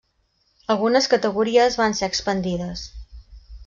[0.75, 2.89] Algunes categories van ser expandides.